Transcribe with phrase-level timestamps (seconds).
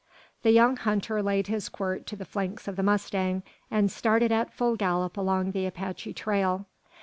[0.41, 4.51] The young hunter laid his quirt to the flanks of the mustang, and started at
[4.51, 6.65] full gallop along the Apache trail.